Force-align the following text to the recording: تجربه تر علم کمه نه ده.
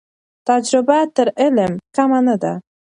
تجربه 0.47 0.99
تر 1.15 1.27
علم 1.41 1.73
کمه 1.95 2.19
نه 2.27 2.35
ده. 2.41 2.53